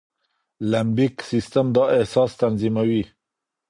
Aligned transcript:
لمبیک 0.71 1.15
سيستم 1.29 1.67
دا 1.75 1.83
احساس 1.97 2.31
تنظيموي. 2.41 3.03